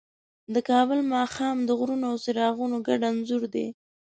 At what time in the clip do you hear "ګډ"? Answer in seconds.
2.87-3.01